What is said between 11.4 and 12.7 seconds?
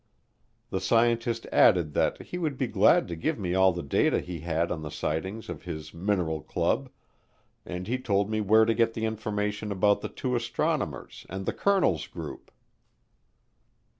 the colonel's group.